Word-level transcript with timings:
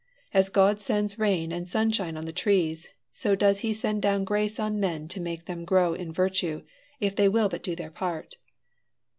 As 0.33 0.49
God 0.49 0.79
sends 0.81 1.19
rain 1.19 1.51
and 1.51 1.69
sunshine 1.69 2.17
on 2.17 2.25
the 2.25 2.31
trees, 2.33 2.91
so 3.11 3.35
does 3.35 3.59
he 3.59 3.71
send 3.71 4.01
down 4.01 4.23
grace 4.23 4.59
on 4.59 4.79
men 4.79 5.07
to 5.09 5.21
make 5.21 5.45
them 5.45 5.63
grow 5.63 5.93
in 5.93 6.11
virtue, 6.11 6.63
if 6.99 7.15
they 7.15 7.29
will 7.29 7.49
but 7.49 7.61
do 7.61 7.75
their 7.75 7.91
part." 7.91 8.37